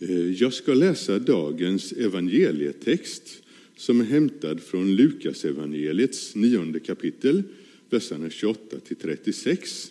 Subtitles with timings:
[0.00, 3.42] Eh, jag ska läsa dagens evangelietext
[3.76, 7.42] som är hämtad från Lukas evangeliets nionde kapitel,
[7.90, 9.90] verserna 28-36.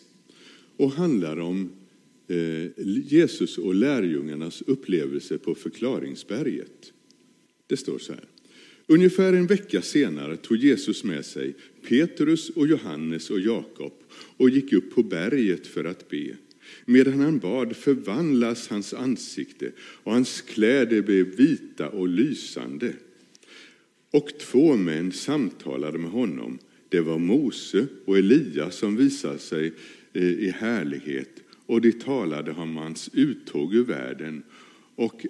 [0.78, 1.71] och handlar om
[2.28, 6.94] eh, Jesus och lärjungarnas upplevelse på förklaringsberget.
[7.67, 8.24] Det står så här.
[8.87, 11.55] Ungefär en vecka senare tog Jesus med sig
[11.87, 13.94] Petrus och Johannes och Jakob
[14.37, 16.35] och gick upp på berget för att be.
[16.86, 22.94] Medan han bad förvandlas hans ansikte och hans kläder blev vita och lysande.
[24.12, 26.59] Och två män samtalade med honom.
[26.89, 29.73] Det var Mose och Elia som visade sig
[30.13, 34.44] eh, i härlighet och de talade om hans uttåg ur världen
[34.95, 35.25] och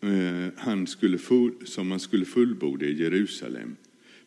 [0.00, 1.18] eh, han skulle,
[1.64, 3.76] som han skulle fullborda i Jerusalem.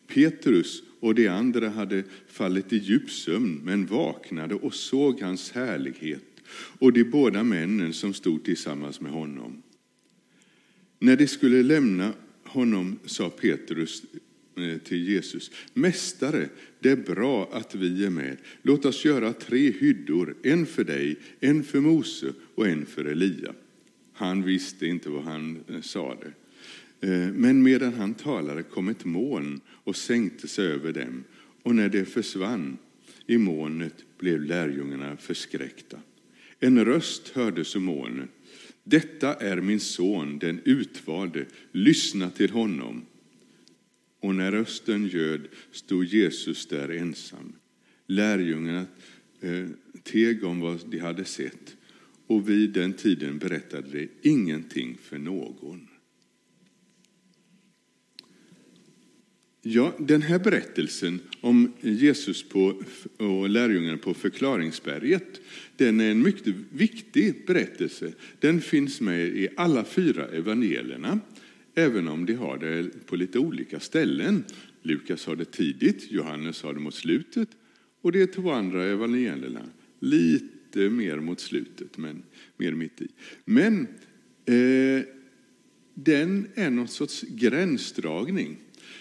[0.06, 6.35] Petrus och de andra hade fallit i djup sömn men vaknade och såg hans härlighet
[6.78, 9.62] och de båda männen som stod tillsammans med honom.
[10.98, 12.12] När de skulle lämna
[12.44, 14.02] honom sa Petrus
[14.56, 16.48] eh, till Jesus, Mästare,
[16.80, 18.36] det är bra att vi är med.
[18.62, 23.54] Låt oss göra tre hyddor, en för dig, en för Mose och en för Elia.
[24.12, 26.32] Han visste inte vad han eh, sade.
[27.00, 31.24] Eh, men medan han talade kom ett moln och sänkte sig över dem,
[31.62, 32.78] och när det försvann
[33.26, 35.98] i molnet blev lärjungarna förskräckta.
[36.60, 38.28] En röst hördes ur molnen.
[38.84, 41.46] Detta är min son, den utvalde.
[41.72, 43.06] Lyssna till honom.
[44.20, 47.52] Och när rösten ljöd stod Jesus där ensam.
[48.06, 48.86] Lärjungarna
[49.40, 49.66] eh,
[50.02, 51.76] teg om vad de hade sett
[52.26, 55.88] och vid den tiden berättade de ingenting för någon.
[59.62, 62.82] Ja, den här berättelsen om Jesus på,
[63.16, 65.40] och lärjungarna på förklaringsberget,
[65.76, 68.12] den är en mycket viktig berättelse.
[68.38, 71.20] Den finns med i alla fyra evangelierna,
[71.74, 74.44] även om de har det på lite olika ställen.
[74.82, 77.48] Lukas har det tidigt, Johannes har det mot slutet
[78.02, 79.62] och de två andra evangelierna
[80.00, 82.22] lite mer mot slutet, men
[82.56, 83.08] mer mitt i.
[83.44, 83.80] Men
[84.44, 85.04] eh,
[85.94, 88.56] den är någon sorts gränsdragning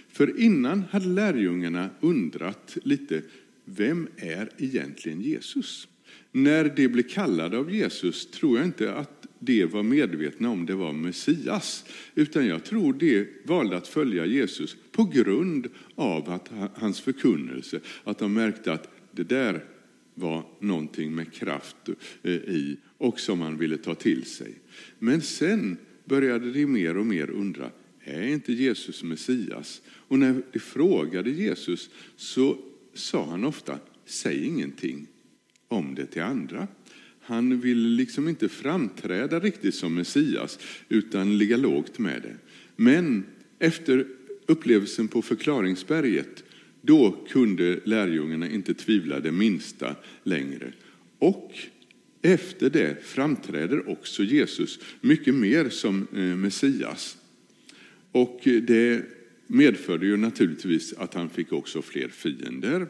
[0.08, 3.22] för innan hade lärjungarna undrat lite,
[3.66, 5.88] vem är egentligen Jesus?
[6.36, 10.76] När de blev kallade av Jesus tror jag inte att de var medvetna om det
[10.76, 11.86] var Messias,
[12.16, 18.18] utan jag tror de valde att följa Jesus på grund av att hans förkunnelse, att
[18.18, 19.64] de märkte att det där
[20.14, 21.90] var någonting med kraft
[22.24, 24.60] eh, i och som man ville ta till sig.
[25.00, 27.72] Men sen började de mer och mer undra,
[28.04, 29.82] är inte Jesus Messias?
[29.88, 32.58] Och när de frågade Jesus så
[32.94, 35.08] sa han ofta, säg ingenting
[35.76, 36.68] om det till andra.
[37.22, 40.60] Han vill liksom inte framträda riktigt som Messias
[40.90, 42.36] utan ligga lågt med det.
[42.76, 43.26] Men
[43.60, 44.08] efter
[44.46, 46.44] upplevelsen på förklaringsberget
[46.82, 50.74] då kunde lärjungarna inte tvivla det minsta längre.
[51.20, 51.54] Och
[52.22, 57.18] efter det framträder också Jesus mycket mer som eh, Messias.
[58.12, 59.06] Och det
[59.48, 62.82] medförde ju naturligtvis att han fick också fler fiender.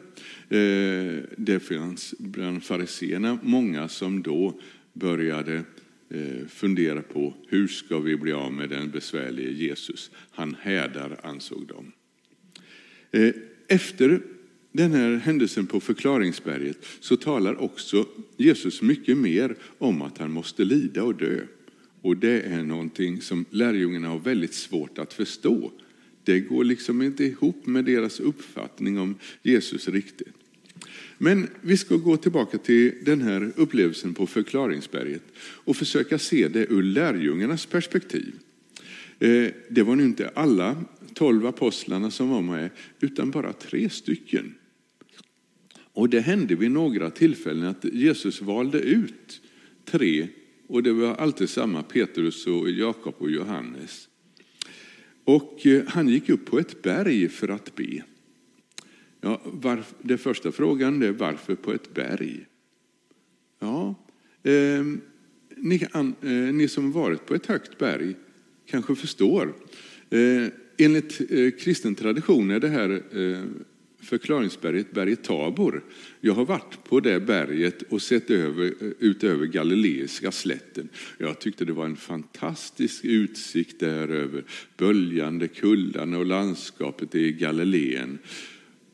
[0.48, 4.60] Eh, det fanns bland fariseerna många som då
[4.92, 5.62] började
[6.10, 10.10] eh, fundera på hur ska vi bli av med den besvärlige Jesus.
[10.30, 11.92] Han hädar, ansåg de.
[13.20, 13.34] Eh,
[13.68, 14.20] efter
[14.72, 18.06] den här händelsen på förklaringsberget så talar också
[18.36, 21.40] Jesus mycket mer om att han måste lida och dö.
[22.02, 25.72] Och det är någonting som lärjungarna har väldigt svårt att förstå.
[26.26, 30.34] Det går liksom inte ihop med deras uppfattning om Jesus riktigt.
[31.18, 36.66] Men vi ska gå tillbaka till den här upplevelsen på förklaringsberget och försöka se det
[36.72, 38.34] ur lärjungarnas perspektiv.
[39.18, 42.70] Eh, det var nu inte alla tolv apostlarna som var med,
[43.00, 44.54] utan bara tre stycken.
[45.76, 49.40] Och det hände vid några tillfällen att Jesus valde ut
[49.84, 50.28] tre
[50.66, 54.08] och det var alltid samma, Petrus, och Jakob och Johannes.
[55.26, 58.02] Och eh, han gick upp på ett berg för att be.
[59.20, 62.46] Ja, varf, den första frågan är varför på ett berg?
[63.58, 63.94] Ja,
[64.42, 64.84] eh,
[65.56, 68.14] ni, an, eh, ni, som varit på ett högt berg
[68.66, 69.54] kanske förstår.
[70.10, 73.44] Eh, enligt eh, kristen tradition är det här eh,
[74.00, 75.84] förklaringsberget, berget Tabor.
[76.20, 80.88] Jag har varit på det berget och sett över, ut över Galileiska slätten.
[81.18, 84.44] Jag tyckte det var en fantastisk utsikt där över
[84.76, 88.18] böljande kullarna och landskapet i Galileen.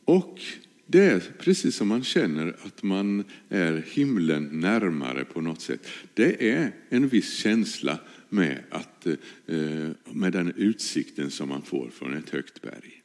[0.05, 0.41] Och
[0.85, 5.87] det är precis som man känner att man är himlen närmare på något sätt.
[6.13, 12.13] Det är en viss känsla med, att, eh, med den utsikten som man får från
[12.13, 13.02] ett högt berg.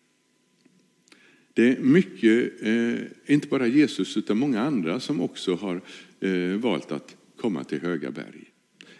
[1.58, 5.81] Det är mycket, eh, inte bara Jesus utan många andra som också har
[6.20, 8.44] eh, valt att komma till höga berg.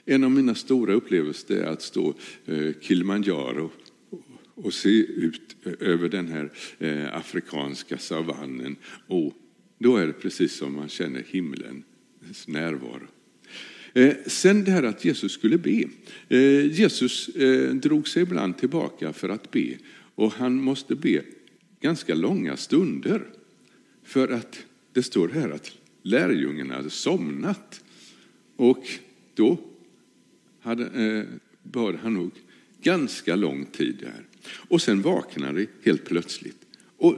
[0.05, 2.15] En av mina stora upplevelser är att stå
[2.47, 3.71] eh, Kilimanjaro
[4.55, 6.51] och se ut över den här
[7.13, 8.77] afrikanska savannen.
[9.07, 9.35] Och
[9.79, 13.07] då är det precis som man känner himlens närvaro.
[14.27, 15.85] Sen det här att Jesus skulle be.
[16.65, 17.31] Jesus
[17.73, 19.75] drog sig ibland tillbaka för att be
[20.15, 21.23] och han måste be
[21.81, 23.23] ganska långa stunder.
[24.03, 24.59] För att
[24.93, 25.73] det står här att
[26.03, 27.85] lärjungarna hade somnat.
[28.57, 28.87] Och
[29.35, 29.59] då
[30.61, 31.25] hade, eh,
[31.63, 32.31] bad han nog
[32.83, 34.27] ganska lång tid där.
[34.69, 36.67] Och sen vaknade det helt plötsligt.
[36.97, 37.17] Och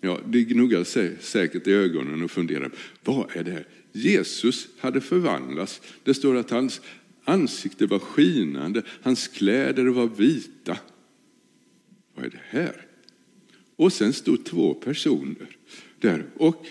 [0.00, 2.70] ja, det gnuggade sig säkert i ögonen och funderade,
[3.04, 3.66] vad är det här?
[3.92, 5.80] Jesus hade förvandlats.
[6.04, 6.80] Det står att hans
[7.24, 10.78] ansikte var skinande, hans kläder var vita.
[12.14, 12.86] Vad är det här?
[13.82, 15.56] Och sen stod två personer
[16.00, 16.24] där.
[16.34, 16.66] Och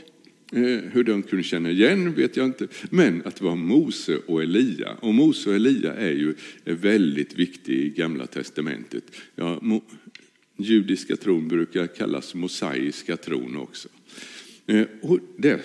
[0.51, 2.67] eh, hur de kunde känna igen vet jag inte.
[2.89, 4.97] Men att det var Mose och Elia.
[4.99, 9.03] Och Mose och Elia är ju väldigt viktiga i Gamla Testamentet.
[9.35, 9.81] Ja, mo,
[10.57, 13.89] judiska tron brukar kallas mosaiska tron också.
[14.65, 15.61] Eh, och, där.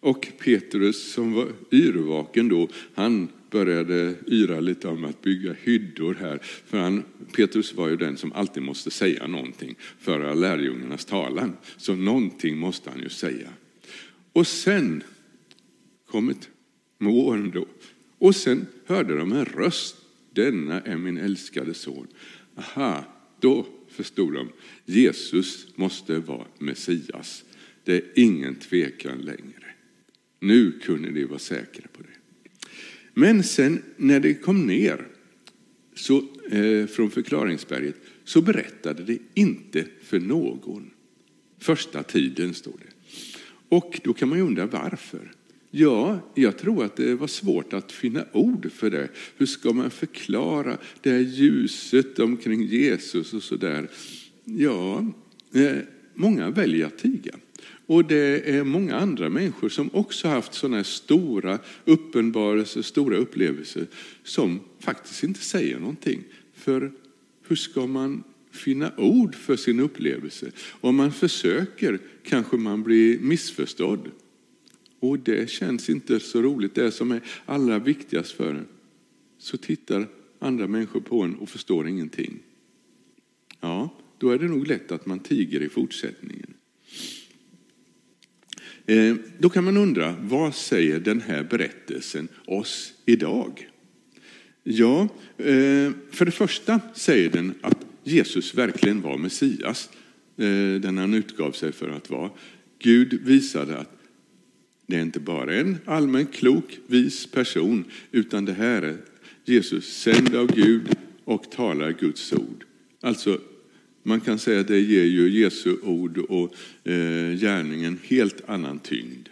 [0.00, 6.38] och Petrus som var yrvaken då, han började yra lite om att bygga hyddor här.
[6.42, 7.02] För han,
[7.36, 11.56] Petrus var ju den som alltid måste säga någonting för lärjungarnas talan.
[11.76, 13.48] Så någonting måste han ju säga.
[14.32, 15.02] Och sen
[16.10, 16.48] kom ett
[16.98, 17.66] moln då.
[18.18, 19.96] Och sen hörde de en röst.
[20.30, 22.06] Denna är min älskade son.
[22.56, 23.04] Aha,
[23.40, 24.48] då förstod de.
[24.84, 27.44] Jesus måste vara Messias.
[27.84, 29.74] Det är ingen tvekan längre.
[30.40, 32.07] Nu kunde de vara säkra på det.
[33.18, 35.06] Men sen när det kom ner
[35.94, 37.94] så, eh, från förklaringsberget
[38.24, 40.90] så berättade det inte för någon.
[41.58, 43.16] Första tiden står det.
[43.68, 45.32] Och då kan man ju undra varför.
[45.70, 49.08] Ja, jag tror att det var svårt att finna ord för det.
[49.36, 53.88] Hur ska man förklara det här ljuset omkring Jesus och så där?
[54.44, 55.12] Ja,
[55.54, 55.76] eh,
[56.14, 57.34] många väljer att tiga.
[57.88, 63.86] Och det är många andra människor som också haft sådana stora uppenbarelser, stora upplevelser
[64.22, 66.24] som faktiskt inte säger någonting.
[66.54, 66.92] För
[67.48, 70.50] hur ska man finna ord för sin upplevelse?
[70.80, 74.10] Om man försöker kanske man blir missförstådd.
[75.00, 76.74] Och det känns inte så roligt.
[76.74, 78.66] Det som är allra viktigast för en.
[79.38, 80.06] Så tittar
[80.38, 82.38] andra människor på en och förstår ingenting.
[83.60, 86.47] Ja, då är det nog lätt att man tiger i fortsättningen.
[88.88, 93.68] Eh, då kan man undra, vad säger den här berättelsen oss idag?
[94.62, 95.02] Ja,
[95.38, 99.90] eh, för det första säger den att Jesus verkligen var Messias,
[100.36, 102.30] eh, den han utgav sig för att vara.
[102.78, 103.98] Gud visade att
[104.86, 108.96] det är inte bara en allmän klok, vis person, utan det här är
[109.44, 110.88] Jesus sänd av Gud
[111.24, 112.64] och talar Guds ord.
[113.00, 113.40] Alltså
[114.08, 118.78] man kan säga att det ger ju Jesu ord och eh, gärning en helt annan
[118.78, 119.28] tyngd.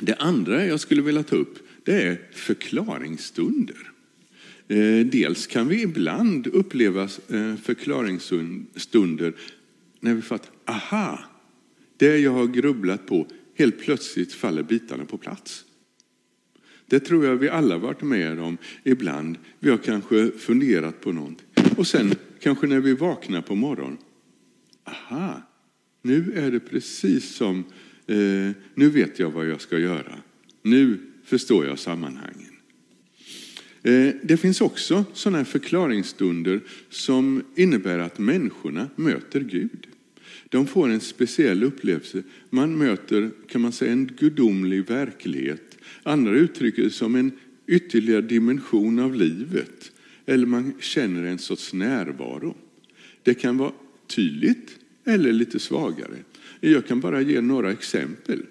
[0.00, 3.92] Det andra jag skulle vilja ta upp det är förklaringsstunder.
[4.68, 9.34] Eh, dels kan vi ibland uppleva eh, förklaringsstunder
[10.00, 11.18] när vi fattar, aha,
[11.96, 15.64] det jag har grubblat på, helt plötsligt faller bitarna på plats.
[16.86, 19.38] Det tror jag vi alla varit med om ibland.
[19.58, 21.45] Vi har kanske funderat på någonting.
[21.76, 23.98] Och sen kanske när vi vaknar på morgonen.
[24.84, 25.42] Aha,
[26.02, 27.64] nu är det precis som,
[28.06, 28.16] eh,
[28.74, 30.18] nu vet jag vad jag ska göra.
[30.62, 32.56] Nu förstår jag sammanhangen.
[33.82, 39.86] Eh, det finns också sådana här förklaringsstunder som innebär att människorna möter Gud.
[40.48, 42.22] De får en speciell upplevelse.
[42.50, 45.78] Man möter, kan man säga, en gudomlig verklighet.
[46.02, 47.32] Andra uttrycker det som en
[47.66, 49.92] ytterligare dimension av livet
[50.26, 52.56] eller man känner en sorts närvaro.
[53.22, 53.72] Det kan vara
[54.06, 56.16] tydligt eller lite svagare.
[56.60, 58.42] Jag kan bara ge några exempel.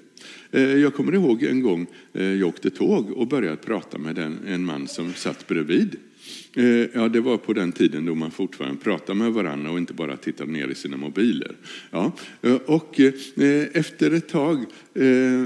[0.52, 4.18] Eh, jag kommer ihåg en gång eh, jag åkte tåg och började prata med
[4.48, 5.96] en man som satt bredvid.
[6.54, 9.94] Eh, ja, det var på den tiden då man fortfarande pratade med varandra och inte
[9.94, 11.56] bara tittade ner i sina mobiler.
[11.92, 12.12] Ja,
[12.66, 13.00] och
[13.74, 14.66] efter ett tag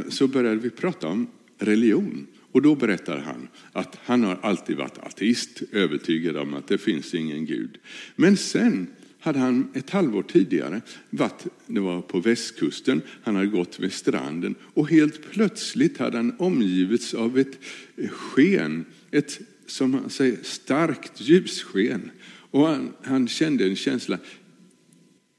[0.10, 2.28] så började vi prata om religion.
[2.52, 7.14] Och då berättar han att han har alltid varit ateist, övertygad om att det finns
[7.14, 7.78] ingen Gud.
[8.16, 8.88] Men sen
[9.20, 14.56] hade han ett halvår tidigare varit, det var på västkusten, han hade gått vid stranden
[14.62, 17.60] och helt plötsligt hade han omgivits av ett
[18.12, 22.12] sken, ett som man säger starkt ljussken.
[22.52, 24.18] Och han, han kände en känsla,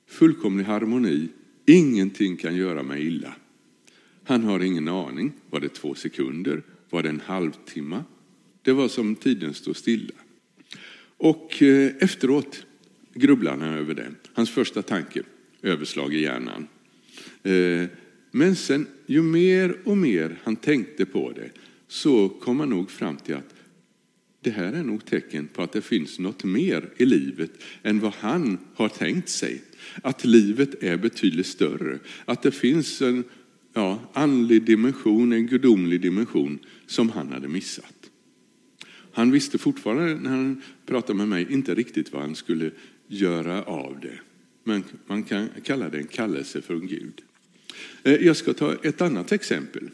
[0.08, 1.28] fullkomlig harmoni,
[1.66, 3.34] ingenting kan göra mig illa.
[4.24, 8.04] Han har ingen aning, var det två sekunder, var det en halvtimme?
[8.62, 10.14] Det var som tiden stod stilla.
[11.16, 12.66] Och eh, efteråt
[13.14, 14.12] grubblade han över det.
[14.32, 15.22] Hans första tanke,
[15.62, 16.68] överslag i hjärnan.
[17.42, 17.86] Eh,
[18.30, 21.50] men sen, ju mer och mer han tänkte på det,
[21.88, 23.54] så kom han nog fram till att
[24.42, 27.50] det här är nog tecken på att det finns något mer i livet
[27.82, 29.62] än vad han har tänkt sig.
[30.02, 31.98] Att livet är betydligt större.
[32.24, 33.24] Att det finns en
[33.72, 38.10] ja, andlig dimension, en gudomlig dimension som han hade missat.
[39.12, 42.70] Han visste fortfarande när han pratade med mig inte riktigt vad han skulle
[43.06, 44.18] göra av det.
[44.64, 47.22] Men man kan kalla det en kallelse från Gud.
[48.02, 49.90] Eh, jag ska ta ett annat exempel.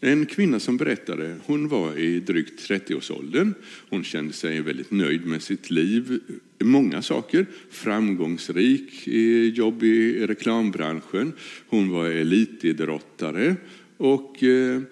[0.00, 3.54] En kvinna som berättade, hon var i drygt 30-årsåldern.
[3.90, 6.20] Hon kände sig väldigt nöjd med sitt liv,
[6.58, 7.46] många saker.
[7.70, 11.32] Framgångsrik i jobb i reklambranschen.
[11.68, 13.56] Hon var elitidrottare
[13.96, 14.82] och eh,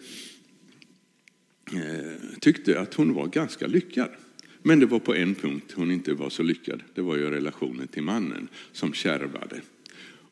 [1.73, 4.11] eh, tyckte att hon var ganska lyckad.
[4.63, 6.83] Men det var på en punkt hon inte var så lyckad.
[6.95, 9.61] Det var ju relationen till mannen som kärvade.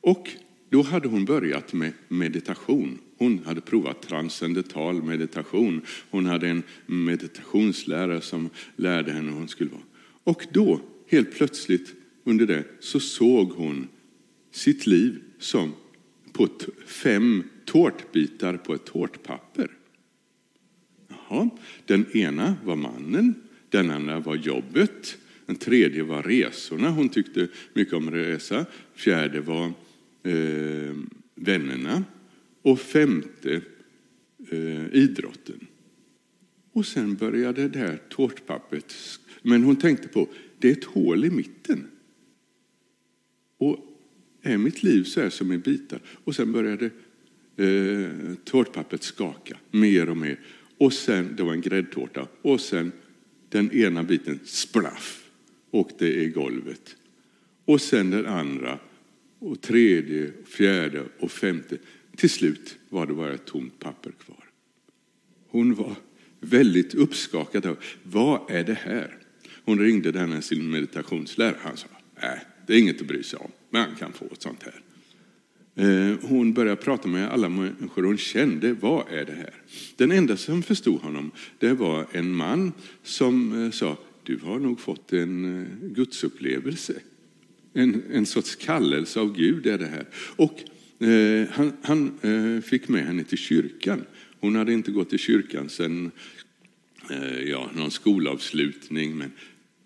[0.01, 0.31] Och
[0.71, 2.99] då hade hon börjat med meditation.
[3.19, 5.81] Hon hade provat transcendental meditation.
[6.11, 9.83] Hon hade en meditationslärare som lärde henne hur hon skulle vara.
[10.25, 11.95] Och då, helt plötsligt
[12.25, 13.89] under det, så såg hon
[14.51, 15.73] sitt liv som
[16.33, 16.49] på
[16.87, 19.71] fem tårtbitar på ett tårtpapper.
[21.09, 21.51] Jaha.
[21.87, 23.35] Den ena var mannen,
[23.69, 26.91] den andra var jobbet, den tredje var resorna.
[26.91, 28.67] Hon tyckte mycket om att resa.
[28.95, 29.67] Fjärde var
[30.23, 30.95] eh,
[31.35, 32.05] vännerna.
[32.65, 33.61] Och femte
[34.51, 35.67] eh, idrotten.
[36.73, 38.95] Och sen började det här tårtpappret.
[39.43, 40.29] Men hon tänkte på,
[40.59, 41.87] det är ett hål i mitten.
[43.59, 43.79] Och
[44.43, 46.01] är mitt liv så här som i bitar?
[46.25, 46.91] Och sen började
[47.57, 50.41] eh, tårtpappret skaka mer och mer.
[50.79, 52.29] Och sen, det var en gräddtårta.
[52.43, 52.93] Och sen
[53.49, 55.31] den ena biten, splaff,
[55.71, 56.97] åkte i golvet.
[57.65, 58.79] Och sen den andra,
[59.39, 61.79] och tredje, fjärde och femte.
[62.17, 64.45] Till slut var det bara ett tomt papper kvar.
[65.49, 65.97] Hon var
[66.41, 69.19] väldigt uppskakad av, vad är det här?
[69.65, 71.57] Hon ringde denna sin meditationslärare.
[71.61, 71.87] Han sa,
[72.23, 74.81] nej, det är inget att bry sig om, men han kan få ett sånt här.
[75.77, 78.73] Eh, hon började prata med alla människor hon kände.
[78.73, 79.55] Vad är det här?
[79.97, 84.81] Den enda som förstod honom det var en man som eh, sa, du har nog
[84.81, 86.95] fått en eh, gudsupplevelse.
[87.73, 90.07] En, en sorts kallelse av Gud är det här.
[90.37, 90.61] Och
[91.05, 94.05] eh, han, han eh, fick med henne till kyrkan.
[94.41, 96.11] Hon hade inte gått till kyrkan sedan
[97.11, 99.17] eh, ja, någon skolavslutning.
[99.17, 99.33] Men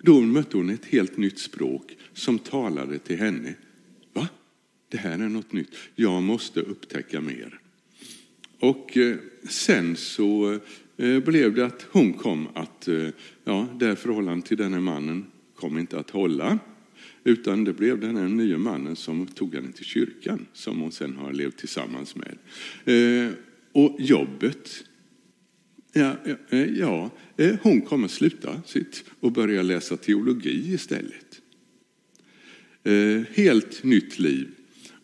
[0.02, 3.54] då mötte hon ett helt nytt språk som talade till henne
[4.12, 4.28] Va?
[4.88, 5.76] det här är något nytt.
[5.94, 7.60] Jag måste upptäcka mer.
[8.60, 9.16] Och eh,
[9.48, 10.58] sen så
[10.96, 13.08] eh, blev det att hon kom att, eh,
[13.44, 16.58] ja, det här förhållandet till den här mannen kom inte att hålla.
[17.24, 21.16] Utan det blev den här nya mannen som tog henne till kyrkan, som hon sen
[21.16, 22.38] har levt tillsammans med.
[22.84, 23.32] Eh,
[23.72, 24.84] och jobbet,
[25.92, 26.16] ja,
[26.76, 31.42] ja eh, eh, hon kommer sluta sitt och börja läsa teologi istället.
[33.34, 34.48] Helt nytt liv.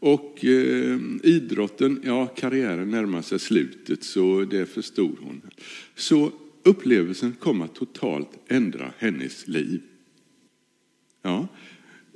[0.04, 5.42] Och eh, idrotten, ja karriären närmar sig slutet så det förstod hon.
[5.94, 6.32] Så
[6.62, 9.82] upplevelsen kom att totalt ändra hennes liv.
[11.22, 11.48] Ja.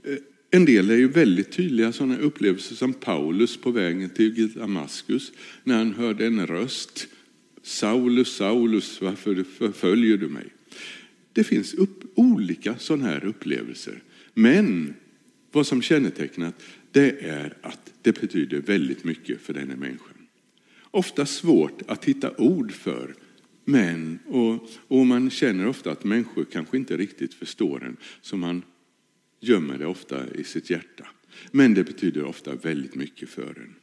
[0.09, 0.19] Eh,
[0.51, 5.33] en del är ju väldigt tydliga sådana upplevelser som Paulus på vägen till Damaskus
[5.65, 7.09] när han hörde en röst.
[7.63, 10.47] Saulus, Saulus, varför förföljer du mig?
[11.33, 14.03] Det finns upp, olika sådana här upplevelser.
[14.35, 14.95] Men
[15.53, 16.63] vad som kännetecknat
[16.93, 20.15] det är att det betyder väldigt mycket för denna människan.
[20.91, 23.15] Ofta svårt att hitta ord för,
[23.65, 28.63] men och, och man känner ofta att människor kanske inte riktigt förstår en, så man
[29.41, 31.07] gömmer det ofta i sitt hjärta.
[31.51, 33.75] Men det betyder ofta väldigt mycket för en.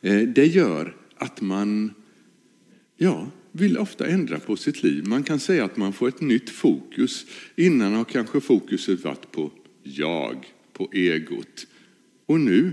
[0.00, 1.94] Eh, det gör att man
[2.96, 5.06] ja, vill ofta ändra på sitt liv.
[5.06, 7.26] Man kan säga att man får ett nytt fokus.
[7.56, 11.66] Innan har kanske fokuset varit på jag på egot.
[12.26, 12.72] Och nu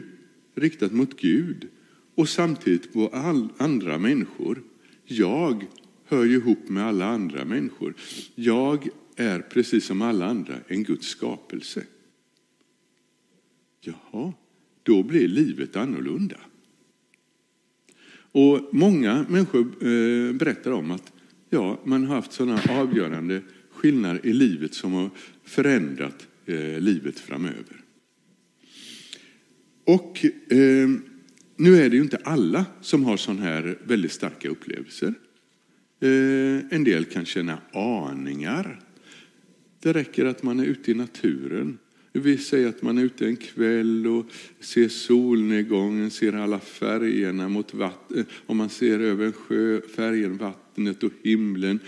[0.55, 1.67] riktat mot Gud
[2.15, 4.63] och samtidigt på all andra människor.
[5.05, 5.67] Jag
[6.05, 7.93] hör ju ihop med alla andra människor.
[8.35, 11.83] Jag är precis som alla andra en Guds skapelse.
[13.81, 14.33] jaha,
[14.83, 16.37] då blir livet annorlunda.
[18.15, 21.13] Och många människor eh, berättar om att
[21.49, 25.09] ja, man har haft sådana avgörande skillnader i livet som har
[25.43, 27.83] förändrat eh, livet framöver.
[29.85, 30.89] Och eh,
[31.55, 35.13] nu är det ju inte alla som har sådana här väldigt starka upplevelser.
[35.99, 38.82] Eh, en del kan känna aningar.
[39.83, 41.77] Det räcker att man är ute i naturen
[42.13, 44.25] vi säger att man är ute en kväll och
[44.59, 48.19] ser solnedgången, ser alla färgerna mot vattnet.
[48.19, 51.79] Eh, om man ser över en sjö, färgen, vattnet och himlen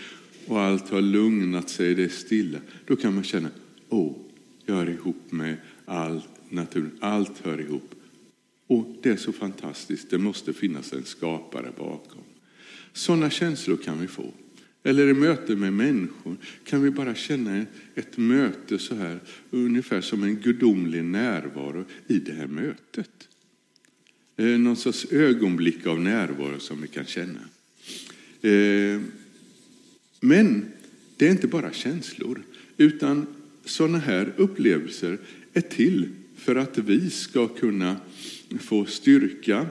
[0.48, 2.60] och allt har lugnat sig, det är stilla.
[2.86, 3.50] Då kan man känna,
[3.90, 4.16] åh,
[4.66, 6.98] jag hör ihop med all naturen.
[7.00, 7.96] Allt hör ihop.
[8.68, 12.22] Och det är så fantastiskt, det måste finnas en skapare bakom.
[12.94, 14.34] Sådana känslor kan vi få.
[14.88, 17.66] Eller i möte med människor kan vi bara känna
[17.96, 19.20] ett möte så här,
[19.52, 23.28] ungefär som en gudomlig närvaro i det här mötet.
[24.38, 27.40] Eh, någon sorts ögonblick av närvaro som vi kan känna.
[28.42, 29.02] Eh,
[30.20, 30.66] men
[31.18, 32.42] det är inte bara känslor,
[32.78, 33.28] utan
[33.66, 35.18] sådana här upplevelser
[35.54, 37.98] är till för att vi ska kunna
[38.60, 39.68] få styrka,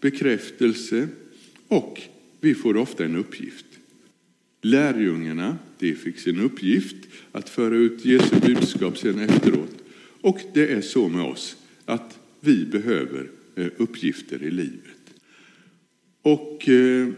[0.00, 1.08] bekräftelse
[1.68, 2.00] och
[2.40, 3.67] vi får ofta en uppgift.
[4.62, 6.96] Lärjungarna de fick sin uppgift
[7.32, 9.76] att föra ut Jesu budskap sen efteråt.
[10.20, 15.14] Och det är så med oss, att vi behöver eh, uppgifter i livet.
[16.22, 17.08] Och eh,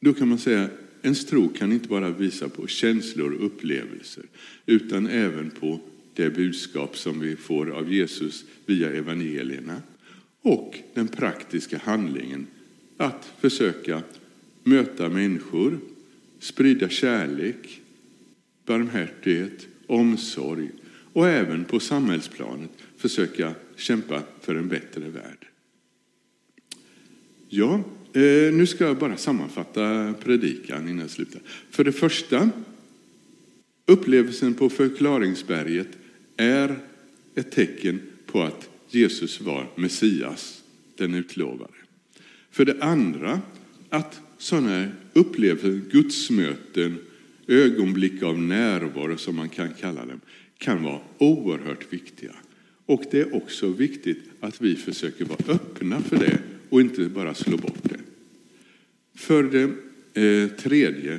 [0.00, 0.68] då kan man säga,
[1.02, 4.24] ens tro kan inte bara visa på känslor och upplevelser,
[4.66, 5.80] utan även på
[6.14, 9.82] det budskap som vi får av Jesus via evangelierna
[10.42, 12.46] och den praktiska handlingen
[12.96, 14.02] att försöka
[14.64, 15.80] möta människor
[16.38, 17.80] sprida kärlek,
[18.66, 20.70] barmhärtighet, omsorg
[21.12, 25.46] och även på samhällsplanet försöka kämpa för en bättre värld.
[27.48, 27.74] Ja,
[28.12, 31.40] eh, nu ska jag bara sammanfatta predikan innan jag slutar.
[31.70, 32.50] För det första,
[33.86, 35.88] upplevelsen på förklaringsberget
[36.36, 36.78] är
[37.34, 40.62] ett tecken på att Jesus var Messias,
[40.96, 41.72] den utlovade.
[42.50, 43.40] För det andra,
[43.88, 46.98] att sådana upplevelser, gudsmöten,
[47.46, 50.20] ögonblick av närvaro som man kan kalla dem,
[50.58, 52.34] kan vara oerhört viktiga.
[52.86, 57.34] Och det är också viktigt att vi försöker vara öppna för det och inte bara
[57.34, 58.00] slå bort det.
[59.14, 59.62] För det
[60.22, 61.18] eh, tredje,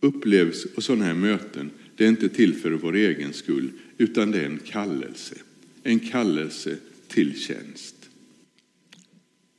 [0.00, 4.40] upplevs och sådana här möten, det är inte till för vår egen skull, utan det
[4.40, 5.34] är en kallelse.
[5.82, 6.76] En kallelse
[7.08, 8.10] till tjänst.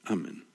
[0.03, 0.41] Amen.